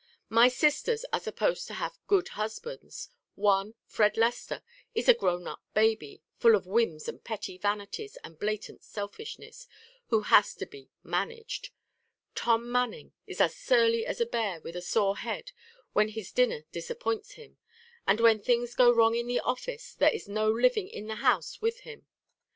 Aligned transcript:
My 0.29 0.47
sisters 0.47 1.05
are 1.13 1.19
supposed 1.19 1.67
to 1.67 1.75
have 1.75 1.99
good 2.07 2.29
husbands. 2.29 3.09
One 3.35 3.75
Fred 3.85 4.17
Lester 4.17 4.63
is 4.95 5.07
a 5.07 5.13
grown 5.13 5.47
up 5.47 5.61
baby, 5.75 6.23
full 6.39 6.55
of 6.55 6.65
whims 6.65 7.07
and 7.07 7.23
petty 7.23 7.59
vanities 7.59 8.17
and 8.23 8.39
blatant 8.39 8.83
selfishness, 8.83 9.67
who 10.07 10.21
has 10.21 10.55
to 10.55 10.65
be 10.65 10.89
'managed.' 11.03 11.69
Tom 12.33 12.71
Manning 12.71 13.13
is 13.27 13.39
as 13.39 13.53
surly 13.55 14.03
as 14.07 14.19
a 14.19 14.25
bear 14.25 14.59
with 14.61 14.75
a 14.75 14.81
sore 14.81 15.17
head 15.17 15.51
when 15.93 16.07
his 16.09 16.31
dinner 16.31 16.61
disappoints 16.71 17.33
him; 17.33 17.59
and 18.07 18.19
when 18.19 18.41
things 18.41 18.73
go 18.73 18.91
wrong 18.91 19.13
in 19.13 19.27
the 19.27 19.39
office 19.41 19.93
there 19.93 20.09
is 20.09 20.27
no 20.27 20.49
living 20.49 20.87
in 20.87 21.05
the 21.05 21.15
house 21.21 21.61
with 21.61 21.81
him. 21.81 22.07